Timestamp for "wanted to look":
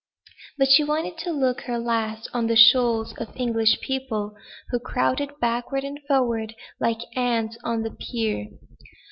0.83-1.61